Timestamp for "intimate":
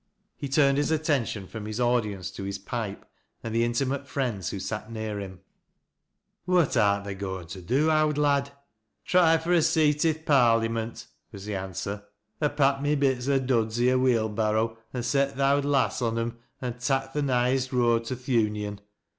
3.63-4.07